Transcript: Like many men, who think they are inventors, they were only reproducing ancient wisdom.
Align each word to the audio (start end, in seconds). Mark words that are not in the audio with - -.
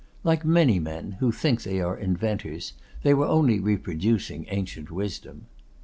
Like 0.23 0.43
many 0.43 0.79
men, 0.79 1.17
who 1.19 1.31
think 1.31 1.61
they 1.61 1.79
are 1.79 1.95
inventors, 1.95 2.73
they 3.03 3.13
were 3.13 3.27
only 3.27 3.59
reproducing 3.59 4.47
ancient 4.49 4.89
wisdom. 4.89 5.45